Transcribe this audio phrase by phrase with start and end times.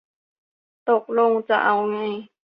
[0.89, 1.97] ตกลงจะเอาไง